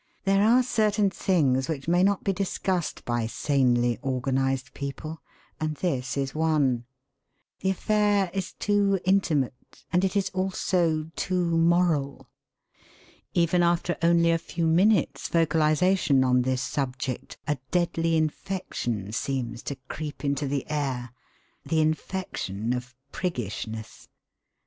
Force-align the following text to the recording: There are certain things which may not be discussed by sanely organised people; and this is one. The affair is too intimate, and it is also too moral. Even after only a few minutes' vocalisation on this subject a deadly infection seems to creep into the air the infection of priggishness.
There 0.23 0.41
are 0.41 0.63
certain 0.63 1.11
things 1.11 1.69
which 1.69 1.87
may 1.87 2.01
not 2.01 2.23
be 2.23 2.33
discussed 2.33 3.05
by 3.05 3.27
sanely 3.27 3.99
organised 4.03 4.73
people; 4.73 5.21
and 5.59 5.75
this 5.75 6.17
is 6.17 6.33
one. 6.33 6.85
The 7.59 7.69
affair 7.69 8.31
is 8.33 8.53
too 8.53 8.99
intimate, 9.05 9.85
and 9.93 10.03
it 10.03 10.15
is 10.15 10.29
also 10.31 11.11
too 11.15 11.45
moral. 11.55 12.27
Even 13.35 13.61
after 13.61 13.95
only 14.01 14.31
a 14.31 14.39
few 14.39 14.65
minutes' 14.65 15.29
vocalisation 15.29 16.25
on 16.25 16.41
this 16.41 16.63
subject 16.63 17.37
a 17.47 17.59
deadly 17.69 18.17
infection 18.17 19.11
seems 19.11 19.61
to 19.61 19.75
creep 19.87 20.25
into 20.25 20.47
the 20.47 20.67
air 20.67 21.11
the 21.63 21.79
infection 21.79 22.73
of 22.73 22.95
priggishness. 23.11 24.07